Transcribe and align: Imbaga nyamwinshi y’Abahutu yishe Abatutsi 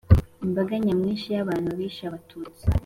Imbaga 0.45 0.73
nyamwinshi 0.85 1.27
y’Abahutu 1.31 1.71
yishe 1.81 2.03
Abatutsi 2.05 2.63